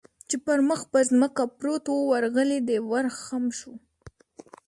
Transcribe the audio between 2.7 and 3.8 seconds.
ور خم شو.